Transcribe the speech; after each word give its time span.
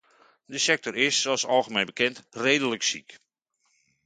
De 0.45 0.57
sector 0.57 0.95
is, 0.95 1.21
zoals 1.21 1.45
algemeen 1.45 1.85
bekend, 1.85 2.23
redelijk 2.31 2.83
ziek. 2.83 3.19